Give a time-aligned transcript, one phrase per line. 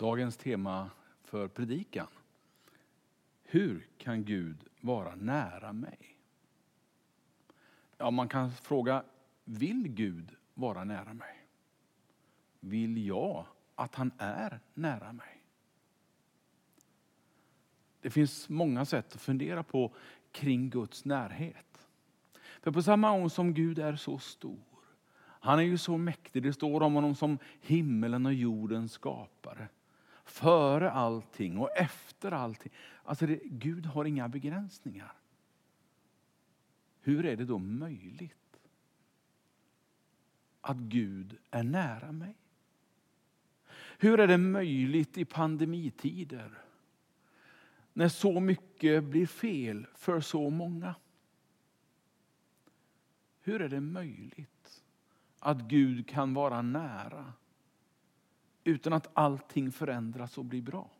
[0.00, 0.90] Dagens tema
[1.24, 2.06] för predikan.
[3.42, 6.18] Hur kan Gud vara nära mig?
[7.98, 9.04] Ja, man kan fråga,
[9.44, 11.46] vill Gud vara nära mig?
[12.60, 15.42] Vill jag att han är nära mig?
[18.00, 19.94] Det finns många sätt att fundera på
[20.32, 21.88] kring Guds närhet.
[22.60, 24.78] För på samma gång som Gud är så stor,
[25.20, 29.68] han är ju så mäktig, det står om honom som himmelen och jordens skapare
[30.30, 32.72] före allting och efter allting.
[33.04, 35.12] Alltså det, Gud har inga begränsningar.
[37.00, 38.60] Hur är det då möjligt
[40.60, 42.36] att Gud är nära mig?
[43.98, 46.58] Hur är det möjligt i pandemitider
[47.92, 50.94] när så mycket blir fel för så många?
[53.40, 54.84] Hur är det möjligt
[55.38, 57.32] att Gud kan vara nära
[58.64, 60.90] utan att allting förändras och blir bra?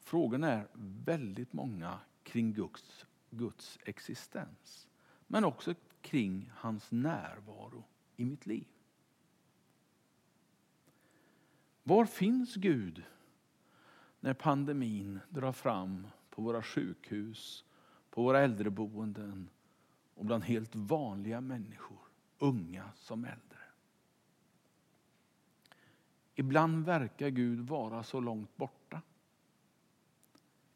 [0.00, 0.68] Frågorna är
[1.04, 4.88] väldigt många kring Guds, Guds existens.
[5.26, 7.84] Men också kring hans närvaro
[8.16, 8.66] i mitt liv.
[11.82, 13.02] Var finns Gud
[14.20, 17.64] när pandemin drar fram på våra sjukhus,
[18.10, 19.50] på våra äldreboenden
[20.14, 21.98] och bland helt vanliga människor,
[22.38, 23.49] unga som äldre?
[26.40, 29.00] Ibland verkar Gud vara så långt borta.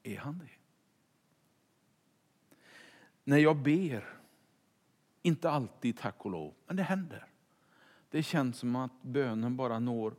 [0.03, 0.51] Är han det?
[3.25, 4.05] När jag ber,
[5.23, 7.27] inte alltid tack och lov, men det händer.
[8.11, 10.15] Det känns som att bönen bara når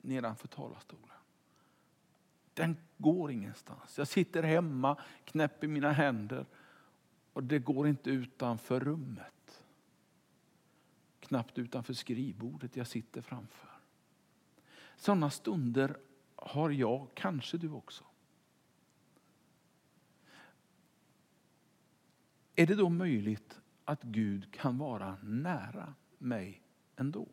[0.00, 1.16] nedanför talarstolen.
[2.54, 3.98] Den går ingenstans.
[3.98, 6.46] Jag sitter hemma, knäpper mina händer
[7.32, 9.64] och det går inte utanför rummet.
[11.20, 13.75] Knappt utanför skrivbordet jag sitter framför.
[14.96, 15.96] Sådana stunder
[16.36, 18.04] har jag, kanske du också.
[22.54, 26.62] Är det då möjligt att Gud kan vara nära mig
[26.96, 27.28] ändå?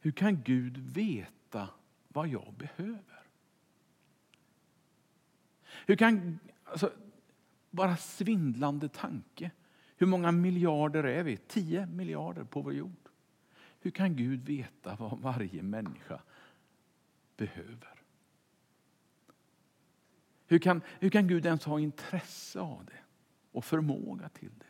[0.00, 1.68] Hur kan Gud veta
[2.08, 3.22] vad jag behöver?
[5.86, 6.92] Hur kan, alltså,
[7.70, 9.50] bara svindlande tanke.
[9.96, 11.36] Hur många miljarder är vi?
[11.36, 13.05] 10 miljarder på vår jord.
[13.86, 16.20] Hur kan Gud veta vad varje människa
[17.36, 18.02] behöver?
[20.46, 22.98] Hur kan, hur kan Gud ens ha intresse av det
[23.52, 24.66] och förmåga till det?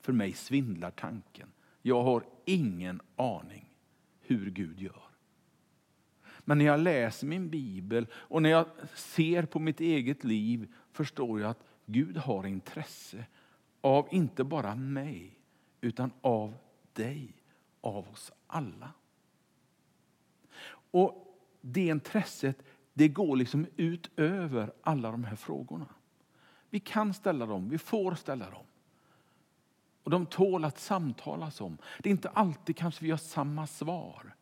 [0.00, 1.52] För mig svindlar tanken.
[1.82, 3.74] Jag har ingen aning
[4.20, 5.10] hur Gud gör.
[6.38, 11.40] Men när jag läser min bibel och när jag ser på mitt eget liv förstår
[11.40, 13.26] jag att Gud har intresse
[13.80, 15.38] av inte bara mig
[15.80, 16.54] utan av
[16.92, 17.37] dig
[17.80, 18.92] av oss alla.
[20.90, 22.62] Och det intresset
[22.92, 25.86] det går liksom utöver alla de här frågorna.
[26.70, 28.64] Vi kan ställa dem, vi får ställa dem.
[30.02, 31.78] Och de tål att samtalas om.
[32.02, 34.34] Det är inte alltid kanske vi har samma svar.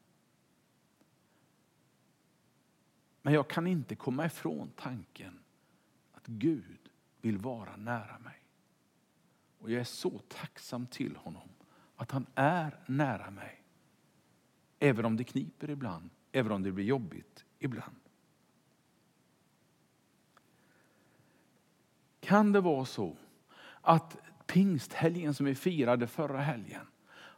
[3.22, 5.38] Men jag kan inte komma ifrån tanken
[6.12, 6.88] att Gud
[7.20, 8.42] vill vara nära mig.
[9.58, 11.48] Och jag är så tacksam till honom
[11.96, 13.62] att han är nära mig.
[14.78, 17.96] Även om det kniper ibland, även om det blir jobbigt ibland.
[22.20, 23.16] Kan det vara så
[23.80, 26.86] att pingsthelgen som vi firade förra helgen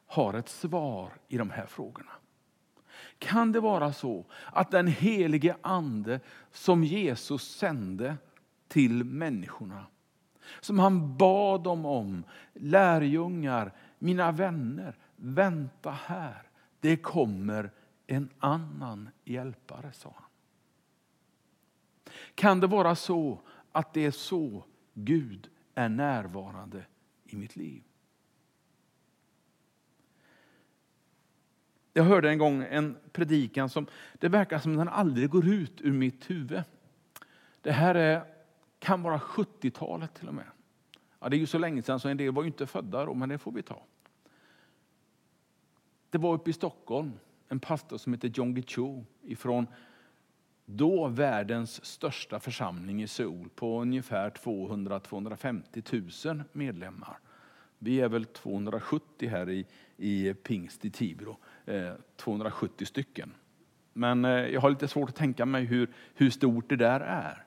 [0.06, 2.10] har ett svar i de här frågorna?
[3.18, 6.20] Kan det vara så att den helige ande
[6.52, 8.16] som Jesus sände
[8.68, 9.86] till människorna,
[10.60, 16.42] som han bad dem om, lärjungar, mina vänner, vänta här,
[16.80, 17.70] det kommer
[18.06, 20.28] en annan hjälpare, sa han.
[22.34, 23.40] Kan det vara så
[23.72, 24.64] att det är så
[24.94, 26.86] Gud är närvarande
[27.24, 27.82] i mitt liv?
[31.92, 33.86] Jag hörde en gång en predikan som
[34.18, 36.62] det verkar som den aldrig går ut ur mitt huvud.
[37.60, 38.24] Det här är,
[38.78, 40.46] kan vara 70-talet till och med.
[41.20, 43.14] Ja, det är ju så länge sedan så en del var ju inte födda då,
[43.14, 43.82] men det får vi ta.
[46.10, 47.12] Det var uppe i Stockholm
[47.48, 49.66] en pastor som hette John Gichu, ifrån
[50.64, 57.18] då världens största församling i Seoul på ungefär 200-250 000 medlemmar.
[57.78, 59.66] Vi är väl 270 här i,
[59.96, 61.36] i Pingst i Tibro,
[61.66, 63.34] eh, 270 stycken.
[63.92, 67.44] Men eh, jag har lite svårt att tänka mig hur, hur stort det där är.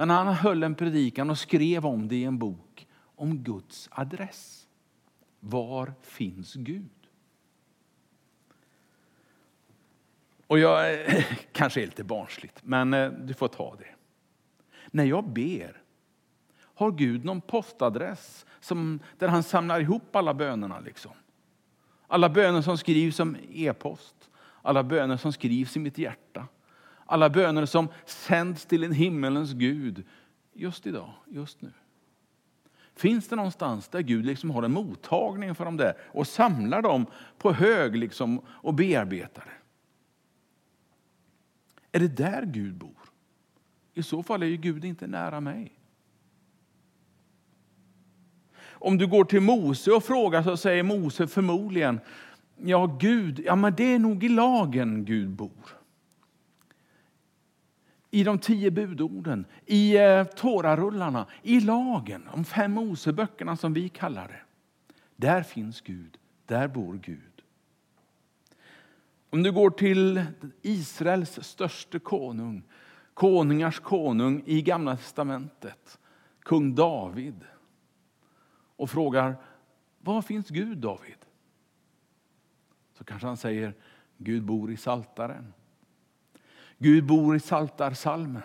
[0.00, 2.86] Men han höll en predikan och skrev om det i en bok
[3.16, 4.66] om Guds adress.
[5.40, 6.90] Var finns Gud?
[10.46, 11.06] Och jag
[11.52, 13.94] kanske är lite barnsligt, men eh, du får ta det.
[14.86, 15.82] När jag ber,
[16.62, 20.80] har Gud någon postadress som, där han samlar ihop alla bönerna?
[20.80, 21.12] Liksom?
[22.06, 24.30] Alla böner som skrivs som e-post,
[24.62, 26.46] alla böner som skrivs i mitt hjärta.
[27.10, 30.04] Alla böner som sänds till en himmelens Gud
[30.52, 31.72] just idag, just nu.
[32.94, 37.06] Finns det någonstans där Gud liksom har en mottagning för dem där och samlar dem
[37.38, 39.56] på hög liksom och bearbetar det?
[41.98, 42.98] Är det där Gud bor?
[43.94, 45.72] I så fall är ju Gud inte nära mig.
[48.62, 52.00] Om du går till Mose och frågar så säger Mose förmodligen,
[52.56, 55.79] ja Gud, ja men det är nog i lagen Gud bor.
[58.10, 64.28] I de tio budorden, i Torarullarna, tårarullarna, i lagen, de fem Moseböckerna som vi kallar
[64.28, 64.40] det.
[65.16, 67.42] Där finns Gud, där bor Gud.
[69.30, 70.24] Om du går till
[70.62, 72.62] Israels störste konung,
[73.14, 75.98] konungars konung i Gamla testamentet,
[76.40, 77.44] kung David
[78.76, 79.36] och frågar
[79.98, 81.26] var finns Gud, David?
[82.98, 83.74] Så kanske han säger
[84.16, 85.52] Gud bor i Saltaren.
[86.82, 88.42] Gud bor i Saltarsalmen.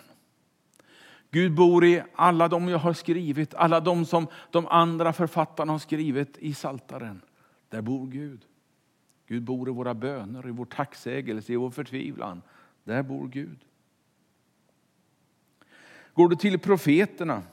[1.31, 5.79] Gud bor i alla de jag har skrivit, alla de som de andra författarna har
[5.79, 7.21] skrivit i Saltaren.
[7.69, 8.45] Där bor Gud.
[9.27, 12.41] Gud bor i våra böner, i vår tacksägelse, i vår förtvivlan.
[12.83, 13.59] Där bor Gud.
[16.13, 17.43] Går du till profeterna,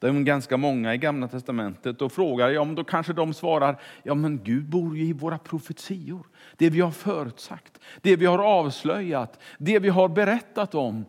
[0.00, 4.14] de är ganska många i Gamla testamentet, och frågar, jag, då kanske de svarar, ja
[4.14, 6.26] men Gud bor ju i våra profetior.
[6.56, 11.04] Det vi har förutsagt, det vi har avslöjat, det vi har berättat om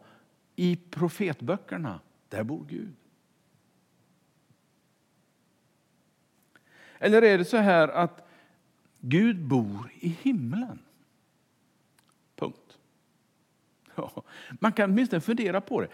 [0.55, 1.99] i profetböckerna,
[2.29, 2.95] där bor Gud.
[6.99, 8.27] Eller är det så här att
[8.99, 10.79] Gud bor i himlen.
[12.35, 12.77] Punkt.
[13.95, 14.23] Ja,
[14.59, 15.87] man kan åtminstone fundera på det.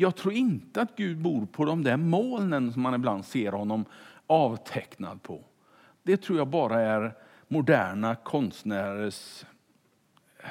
[0.00, 3.84] Jag tror inte att Gud bor på de där molnen som man ibland ser honom
[4.26, 5.44] avtecknad på.
[6.02, 7.16] Det tror jag bara är
[7.48, 9.44] moderna konstnärers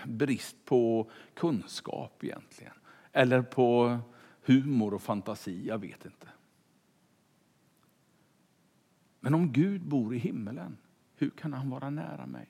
[0.05, 2.73] brist på kunskap egentligen.
[3.11, 3.99] Eller på
[4.45, 6.27] humor och fantasi, jag vet inte.
[9.19, 10.77] Men om Gud bor i himmelen,
[11.15, 12.47] hur kan han vara nära mig?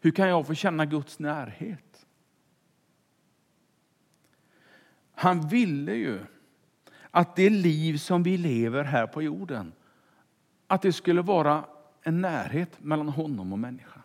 [0.00, 2.06] Hur kan jag få känna Guds närhet?
[5.22, 6.20] Han ville ju
[7.10, 9.72] att det liv som vi lever här på jorden,
[10.66, 11.64] att det skulle vara
[12.02, 14.02] en närhet mellan honom och människan.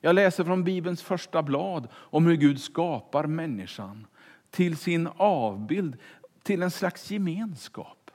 [0.00, 4.06] Jag läser från Bibelns första blad om hur Gud skapar människan
[4.50, 5.96] till sin avbild,
[6.42, 8.10] till en slags gemenskap.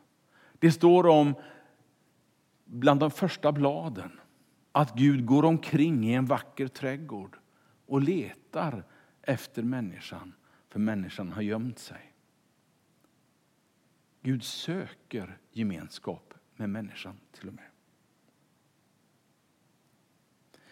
[0.60, 1.34] Det står om
[2.66, 4.12] bland de första bladen
[4.72, 7.38] att Gud går omkring i en vacker trädgård
[7.86, 8.84] och letar
[9.22, 10.34] efter människan,
[10.70, 12.12] för människan har gömt sig.
[14.26, 17.66] Gud söker gemenskap med människan till och med.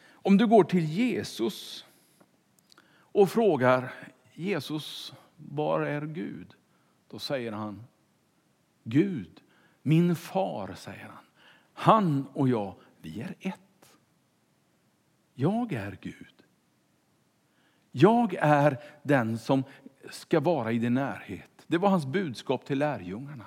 [0.10, 1.86] Om du går till Jesus
[2.96, 3.94] och frågar
[4.34, 6.56] Jesus, var är Gud?
[7.08, 7.84] Då säger han,
[8.84, 9.44] Gud,
[9.82, 11.26] min far, säger han.
[11.74, 13.96] Han och jag, vi är ett.
[15.34, 16.44] Jag är Gud.
[17.92, 19.64] Jag är den som
[20.10, 21.50] ska vara i din närhet.
[21.68, 23.46] Det var hans budskap till lärjungarna.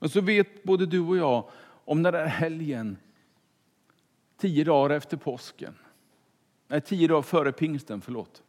[0.00, 1.50] Men så vet både du och jag
[1.84, 2.96] om den där helgen,
[4.36, 5.74] tio dagar efter påsken,
[6.68, 8.42] nej tio dagar före pingsten, förlåt,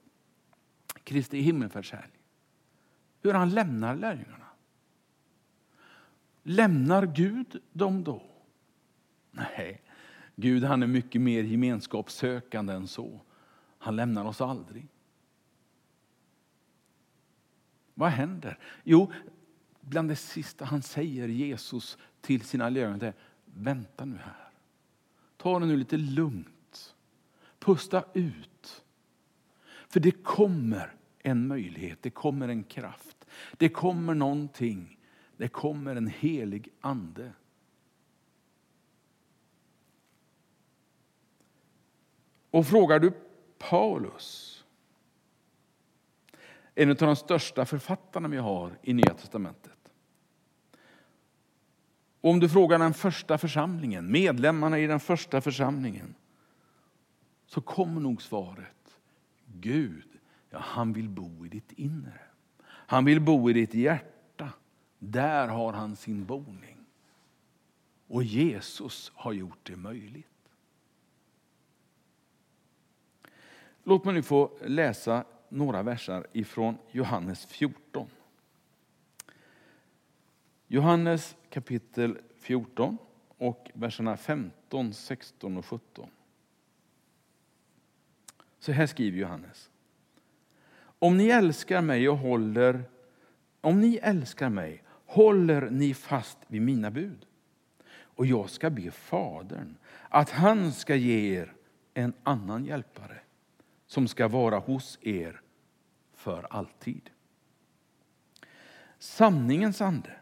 [1.04, 2.12] Kristi himmelfärdshelg.
[3.22, 4.46] Hur han lämnar lärjungarna.
[6.44, 8.22] Lämnar Gud dem då?
[9.32, 9.82] Nej,
[10.36, 13.22] Gud han är mycket mer gemenskapssökande än så.
[13.78, 14.88] Han lämnar oss aldrig.
[17.94, 18.58] Vad händer?
[18.84, 19.12] Jo,
[19.82, 23.14] bland det sista han säger Jesus till sina lärjungar
[23.46, 24.50] vänta nu här.
[25.38, 26.96] Ta det nu lite lugnt.
[27.60, 28.84] Pusta ut.
[29.88, 33.26] För det kommer en möjlighet, det kommer en kraft.
[33.58, 34.98] Det kommer någonting.
[35.38, 37.32] Det kommer en helig ande
[42.52, 43.14] Och frågar du
[43.58, 44.64] Paulus,
[46.76, 49.71] en av de största författarna vi har i Nya Testamentet.
[52.22, 56.16] Och om du frågar den första församlingen, medlemmarna i den första församlingen,
[57.46, 58.98] så kommer nog svaret,
[59.46, 60.08] Gud,
[60.50, 62.20] ja, han vill bo i ditt inre.
[62.68, 64.50] Han vill bo i ditt hjärta.
[65.00, 66.78] Där har han sin boning.
[68.08, 70.28] Och Jesus har gjort det möjligt.
[73.84, 78.10] Låt mig nu få läsa några verser ifrån Johannes 14.
[80.68, 82.98] Johannes kapitel 14
[83.38, 86.10] och verserna 15, 16 och 17.
[88.60, 89.70] Så här skriver Johannes.
[90.82, 92.84] Om ni älskar mig och håller
[93.62, 97.26] om ni älskar mig håller ni fast vid mina bud.
[97.92, 99.76] Och jag ska be Fadern
[100.10, 101.54] att han ska ge er
[101.94, 103.20] en annan hjälpare
[103.86, 105.42] som ska vara hos er
[106.14, 107.10] för alltid.
[109.00, 110.21] Sanningens ande.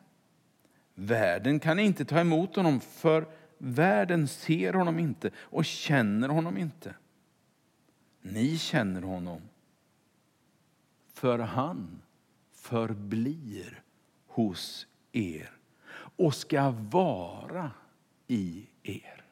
[1.01, 3.27] Världen kan inte ta emot honom för
[3.57, 6.95] världen ser honom inte och känner honom inte.
[8.21, 9.41] Ni känner honom
[11.13, 12.01] för han
[12.51, 13.83] förblir
[14.27, 15.51] hos er
[15.93, 17.71] och ska vara
[18.27, 19.25] i er.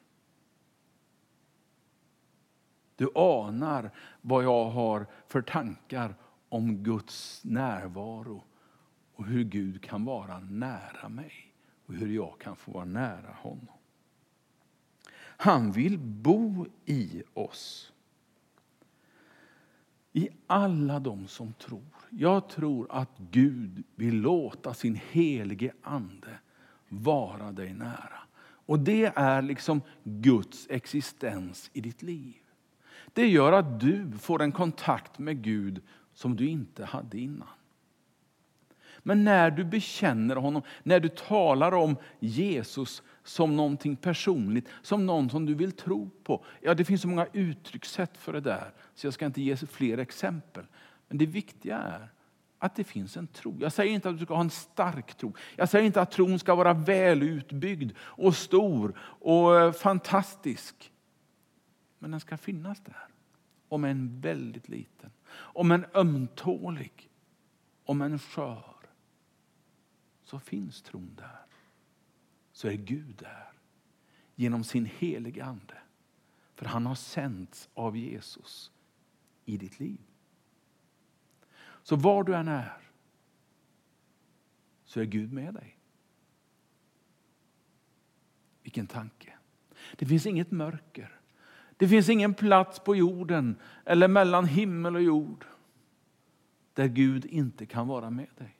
[2.96, 6.14] Du anar vad jag har för tankar
[6.48, 8.44] om Guds närvaro
[9.14, 11.48] och hur Gud kan vara nära mig
[11.88, 13.68] och hur jag kan få vara nära honom.
[15.18, 17.92] Han vill bo i oss.
[20.12, 21.82] I alla de som tror.
[22.10, 26.38] Jag tror att Gud vill låta sin helige ande
[26.88, 28.20] vara dig nära.
[28.40, 32.36] Och det är liksom Guds existens i ditt liv.
[33.12, 35.82] Det gör att du får en kontakt med Gud
[36.14, 37.57] som du inte hade innan.
[39.02, 45.30] Men när du bekänner honom, när du talar om Jesus som någonting personligt, som någon
[45.30, 46.44] som du vill tro på.
[46.60, 49.98] Ja, det finns så många uttryckssätt för det där, så jag ska inte ge fler
[49.98, 50.64] exempel.
[51.08, 52.08] Men det viktiga är
[52.58, 53.56] att det finns en tro.
[53.60, 55.34] Jag säger inte att du ska ha en stark tro.
[55.56, 60.92] Jag säger inte att tron ska vara välutbyggd och stor och eh, fantastisk.
[61.98, 63.08] Men den ska finnas där.
[63.68, 67.10] Om en väldigt liten, om en ömtålig,
[67.84, 68.77] om en skör.
[70.28, 71.46] Så finns tron där.
[72.52, 73.52] Så är Gud där.
[74.34, 75.78] Genom sin heliga Ande.
[76.54, 78.72] För han har sänts av Jesus
[79.44, 80.00] i ditt liv.
[81.82, 82.80] Så var du än är
[84.84, 85.78] så är Gud med dig.
[88.62, 89.32] Vilken tanke.
[89.96, 91.20] Det finns inget mörker.
[91.76, 95.46] Det finns ingen plats på jorden eller mellan himmel och jord
[96.74, 98.57] där Gud inte kan vara med dig.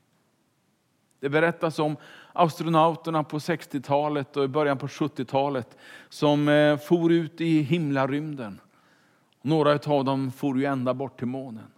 [1.20, 1.96] Det berättas om
[2.32, 5.76] astronauterna på 60-talet och i början på 70-talet
[6.08, 8.60] som eh, for ut i himlarymden.
[9.42, 11.70] Några av dem for ju ända bort till månen.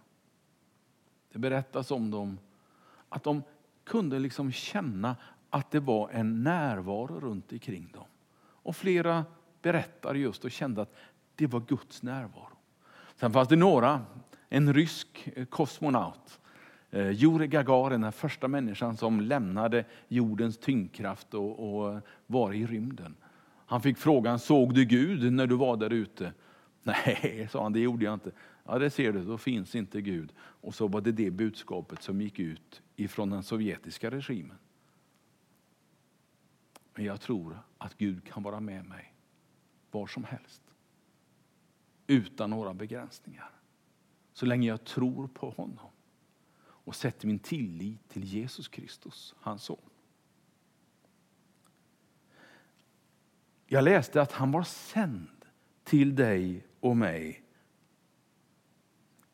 [1.33, 2.39] Det berättas om dem
[3.09, 3.43] att de
[3.85, 5.17] kunde liksom känna
[5.51, 8.05] att det var en närvaro runt omkring dem.
[8.63, 9.25] Och flera
[9.63, 10.95] berättar just och kände att
[11.35, 12.57] det var Guds närvaro.
[13.17, 14.05] Sen fanns det några,
[14.49, 16.41] en rysk kosmonaut,
[16.91, 23.17] eh, Jurij Gagarin, den första människan som lämnade jordens tyngdkraft och, och var i rymden.
[23.67, 26.33] Han fick frågan, såg du Gud när du var där ute?
[26.83, 28.33] Nej, sa han, det gjorde jag inte.
[28.65, 30.33] Ja, det ser du, då finns inte Gud.
[30.39, 34.59] Och så var det det budskapet som gick ut ifrån den sovjetiska regimen.
[36.95, 39.15] Men jag tror att Gud kan vara med mig
[39.91, 40.63] var som helst.
[42.07, 43.51] Utan några begränsningar.
[44.33, 45.91] Så länge jag tror på honom
[46.91, 49.79] och sätter min tillit till Jesus Kristus, hans son.
[53.67, 55.45] Jag läste att han var sänd
[55.85, 57.43] till dig och mig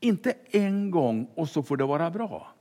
[0.01, 2.53] inte en gång och så får det vara bra.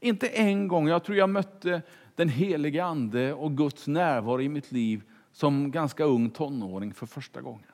[0.00, 0.88] Inte en gång.
[0.88, 1.82] Jag tror jag mötte
[2.14, 7.40] den helige Ande och Guds närvaro i mitt liv som ganska ung tonåring för första
[7.40, 7.72] gången.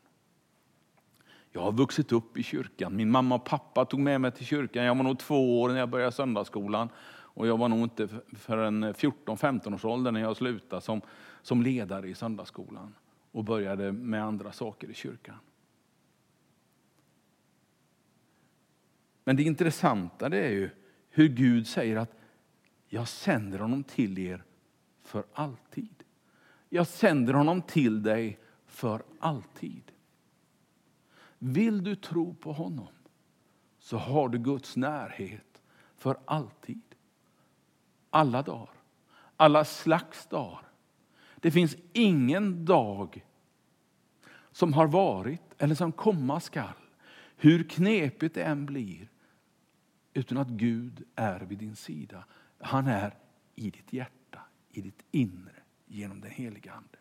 [1.52, 2.96] Jag har vuxit upp i kyrkan.
[2.96, 4.84] Min mamma och pappa tog med mig till kyrkan.
[4.84, 6.88] Jag var nog två år när jag började söndagsskolan.
[7.34, 11.00] Och jag var nog inte förrän 14-15 års ålder när jag slutade som,
[11.42, 12.94] som ledare i söndagsskolan
[13.32, 15.36] och började med andra saker i kyrkan.
[19.24, 20.70] Men det intressanta det är ju
[21.10, 22.16] hur Gud säger att
[22.88, 24.44] jag sänder honom till er
[25.02, 26.04] för alltid.
[26.68, 29.82] Jag sänder honom till dig för alltid.
[31.44, 32.88] Vill du tro på honom
[33.78, 35.62] så har du Guds närhet
[35.96, 36.82] för alltid.
[38.10, 38.74] Alla dagar,
[39.36, 40.68] alla slags dagar.
[41.36, 43.24] Det finns ingen dag
[44.52, 46.74] som har varit eller som komma skall,
[47.36, 49.08] hur knepigt det än blir,
[50.14, 52.24] utan att Gud är vid din sida.
[52.58, 53.14] Han är
[53.54, 56.98] i ditt hjärta, i ditt inre, genom den heliga Ande.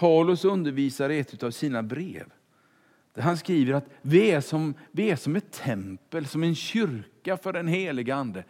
[0.00, 2.32] Paulus undervisar i ett av sina brev
[3.14, 7.36] Där han skriver att vi är, som, vi är som ett tempel, som en kyrka
[7.36, 8.44] för den heliga Ande.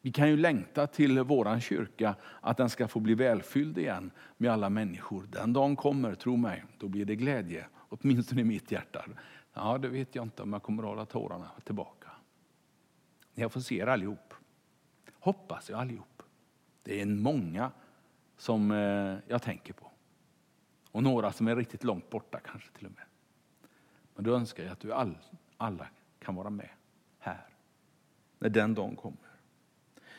[0.00, 4.52] Vi kan ju längta till vår kyrka, att den ska få bli välfylld igen med
[4.52, 5.28] alla människor.
[5.32, 9.04] Den dagen kommer, tro mig, då blir det glädje, åtminstone i mitt hjärta.
[9.54, 12.10] Ja, det vet jag inte om jag kommer att hålla tårarna tillbaka.
[13.34, 14.34] Jag får se er allihop.
[15.18, 16.22] Hoppas jag allihop.
[16.82, 17.70] Det är många
[18.36, 19.85] som eh, jag tänker på.
[20.96, 23.04] Och några som är riktigt långt borta kanske till och med.
[24.14, 25.18] Men då önskar jag att du all,
[25.56, 25.88] alla
[26.18, 26.68] kan vara med
[27.18, 27.46] här.
[28.38, 29.30] När den dagen kommer.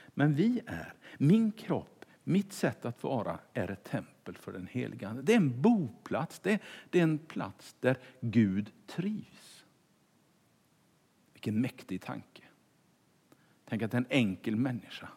[0.07, 5.09] Men vi är, min kropp, mitt sätt att vara är ett tempel för den heliga
[5.09, 5.21] Ande.
[5.21, 9.65] Det är en boplats, det är, det är en plats där Gud trivs.
[11.33, 12.43] Vilken mäktig tanke.
[13.65, 15.09] Tänk att en enkel människa,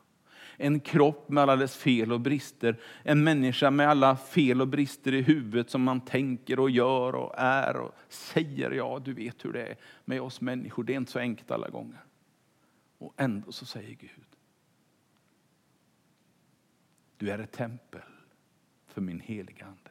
[0.63, 5.15] en kropp med alla dess fel och brister, en människa med alla fel och brister
[5.15, 8.71] i huvudet som man tänker och gör och är och säger.
[8.71, 11.69] Ja, du vet hur det är med oss människor, det är inte så enkelt alla
[11.69, 12.05] gånger.
[12.99, 14.27] Och ändå så säger Gud,
[17.17, 18.03] du är ett tempel
[18.87, 19.90] för min heliga Ande.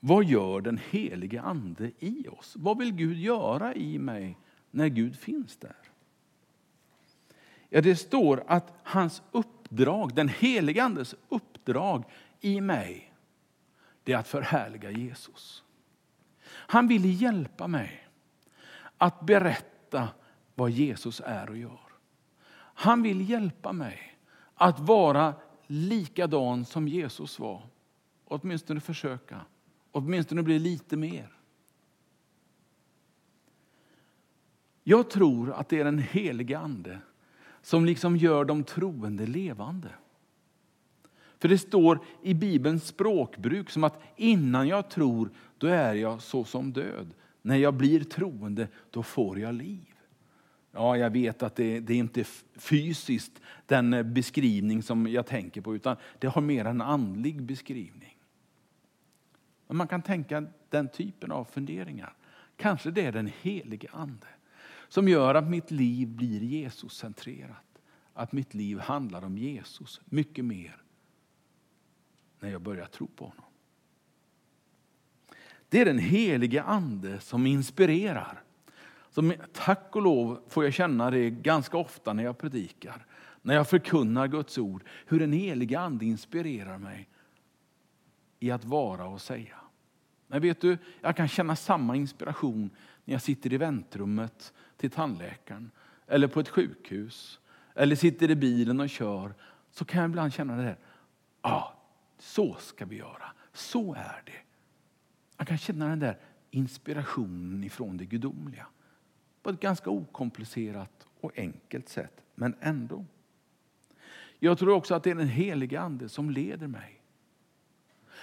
[0.00, 2.54] Vad gör den helige Ande i oss?
[2.58, 4.38] Vad vill Gud göra i mig
[4.70, 5.76] när Gud finns där?
[7.68, 12.04] Ja, det står att hans uppdrag, den helige Andes uppdrag
[12.40, 13.12] i mig,
[14.04, 15.64] det är att förhärliga Jesus.
[16.50, 18.08] Han vill hjälpa mig
[18.98, 20.08] att berätta
[20.54, 21.90] vad Jesus är och gör.
[22.74, 24.18] Han vill hjälpa mig
[24.54, 25.34] att vara
[25.66, 27.62] likadan som Jesus var.
[28.24, 29.40] Åtminstone försöka.
[29.92, 31.32] Åtminstone bli lite mer.
[34.84, 37.00] Jag tror att det är den helige Ande
[37.62, 39.88] som liksom gör de troende levande.
[41.38, 46.44] För det står i Bibelns språkbruk som att innan jag tror, då är jag så
[46.44, 47.14] som död.
[47.42, 49.94] När jag blir troende, då får jag liv.
[50.72, 52.24] Ja, jag vet att det, det är inte
[52.56, 58.19] fysiskt den beskrivning som jag tänker på, utan det har mer en andlig beskrivning.
[59.70, 62.14] Men man kan tänka den typen av funderingar.
[62.56, 64.26] Kanske det är den helige Ande
[64.88, 67.80] som gör att mitt liv blir Jesus-centrerat.
[68.14, 70.82] Att mitt liv handlar om Jesus mycket mer
[72.40, 73.44] när jag börjar tro på honom.
[75.68, 78.42] Det är den helige Ande som inspirerar.
[79.10, 83.06] Som, tack och lov får jag känna det ganska ofta när jag predikar,
[83.42, 87.08] när jag förkunnar Guds ord, hur den helige Ande inspirerar mig
[88.40, 89.59] i att vara och säga.
[90.30, 92.70] Men vet du, jag kan känna samma inspiration
[93.04, 95.70] när jag sitter i väntrummet till tandläkaren
[96.06, 97.40] eller på ett sjukhus
[97.74, 99.34] eller sitter i bilen och kör.
[99.70, 100.78] Så kan jag ibland känna det där,
[101.42, 101.74] ja, ah,
[102.18, 104.32] så ska vi göra, så är det.
[105.36, 106.18] Jag kan känna den där
[106.50, 108.66] inspirationen ifrån det gudomliga
[109.42, 113.04] på ett ganska okomplicerat och enkelt sätt, men ändå.
[114.38, 117.02] Jag tror också att det är den helige Ande som leder mig.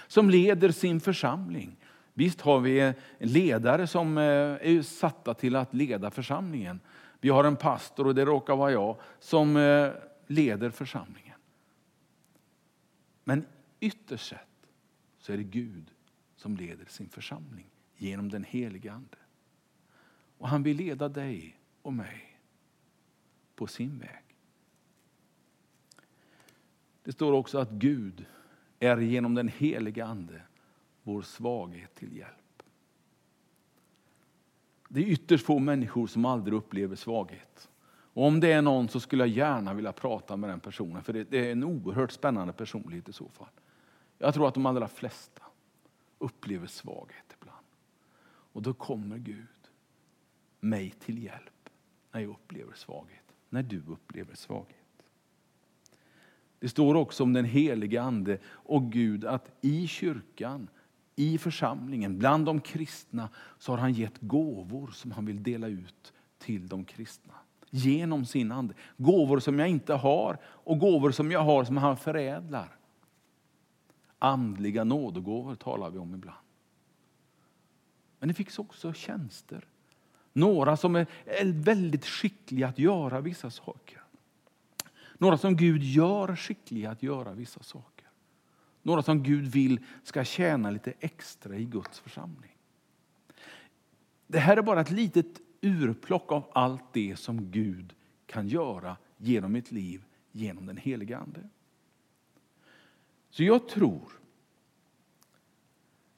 [0.06, 1.76] Som leder sin församling.
[2.18, 6.80] Visst har vi ledare som eh, är satta till att leda församlingen.
[7.20, 9.90] Vi har en pastor, och det råkar vara jag, som eh,
[10.26, 11.38] leder församlingen.
[13.24, 13.46] Men
[13.80, 14.68] ytterst sett
[15.18, 15.90] så är det Gud
[16.36, 19.18] som leder sin församling genom den helige Ande.
[20.38, 22.40] Och han vill leda dig och mig
[23.54, 24.24] på sin väg.
[27.02, 28.26] Det står också att Gud
[28.78, 30.42] är genom den helige Ande
[31.08, 32.62] vår svaghet till hjälp.
[34.88, 37.68] Det är ytterst få människor som aldrig upplever svaghet.
[37.88, 41.12] Och om det är någon så skulle jag gärna vilja prata med den personen, för
[41.12, 43.48] det är en oerhört spännande personlighet i så fall.
[44.18, 45.42] Jag tror att de allra flesta
[46.18, 47.66] upplever svaghet ibland.
[48.52, 49.46] Och då kommer Gud
[50.60, 51.70] mig till hjälp
[52.12, 54.76] när jag upplever svaghet, när du upplever svaghet.
[56.58, 60.68] Det står också om den helige Ande och Gud att i kyrkan,
[61.18, 63.28] i församlingen, bland de kristna
[63.58, 67.34] så har han gett gåvor som han vill dela ut till de kristna.
[67.70, 68.74] Genom sin ande.
[68.96, 72.76] Gåvor som jag inte har och gåvor som jag har som han förädlar.
[74.18, 76.38] Andliga nådegåvor talar vi om ibland.
[78.18, 79.64] Men det finns också tjänster
[80.32, 81.06] några som är
[81.62, 84.02] väldigt skickliga att göra vissa saker.
[85.18, 87.97] Några som Gud gör skickliga att göra vissa saker.
[88.82, 92.56] Några som Gud vill ska tjäna lite extra i Guds församling.
[94.26, 97.94] Det här är bara ett litet urplock av allt det som Gud
[98.26, 101.48] kan göra genom mitt liv, genom den heliga Ande.
[103.30, 104.12] Så jag tror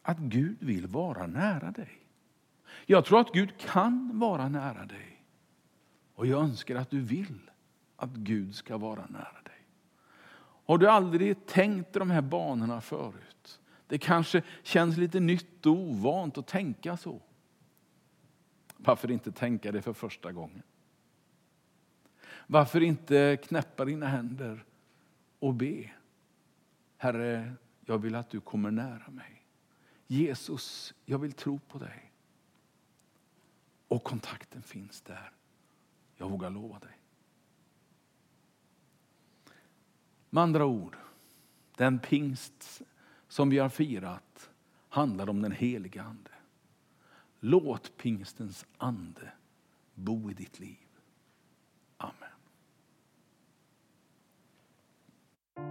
[0.03, 2.07] att Gud vill vara nära dig.
[2.87, 5.25] Jag tror att Gud kan vara nära dig.
[6.15, 7.51] Och jag önskar att du vill
[7.97, 9.50] att Gud ska vara nära dig.
[10.71, 13.61] Har du aldrig tänkt de här banorna förut?
[13.87, 17.21] Det kanske känns lite nytt och ovant att tänka så.
[18.77, 20.63] Varför inte tänka det för första gången?
[22.47, 24.65] Varför inte knäppa dina händer
[25.39, 25.91] och be?
[26.97, 27.53] Herre,
[27.87, 29.47] jag vill att du kommer nära mig.
[30.07, 32.13] Jesus, jag vill tro på dig.
[33.89, 35.33] Och kontakten finns där.
[36.17, 37.00] Jag vågar lova dig.
[40.31, 40.97] Med andra ord,
[41.77, 42.83] den pingst
[43.29, 44.51] som vi har firat
[44.89, 46.31] handlar om den heliga Ande.
[47.41, 49.33] Låt pingstens ande
[49.95, 50.89] bo i ditt liv.
[51.97, 52.30] Amen.